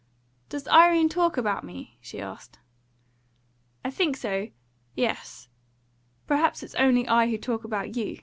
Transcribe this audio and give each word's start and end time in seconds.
"Does 0.49 0.67
Irene 0.67 1.09
talk 1.09 1.37
about 1.37 1.63
me?" 1.63 1.99
she 2.01 2.19
asked. 2.19 2.57
"I 3.85 3.91
think 3.91 4.17
so 4.17 4.47
yes. 4.95 5.47
Perhaps 6.25 6.63
it's 6.63 6.73
only 6.73 7.07
I 7.07 7.29
who 7.29 7.37
talk 7.37 7.63
about 7.63 7.95
you. 7.95 8.17